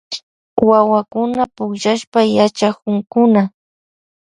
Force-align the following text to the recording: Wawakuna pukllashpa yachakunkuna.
Wawakuna 0.69 1.41
pukllashpa 1.55 2.19
yachakunkuna. 2.37 3.41